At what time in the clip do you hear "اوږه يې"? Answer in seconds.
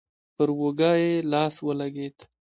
0.59-1.11